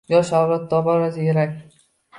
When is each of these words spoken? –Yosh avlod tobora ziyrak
–Yosh 0.13 0.31
avlod 0.39 0.63
tobora 0.73 1.13
ziyrak 1.19 1.57